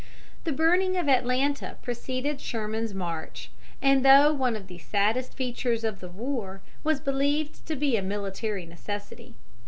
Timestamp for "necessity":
8.65-9.35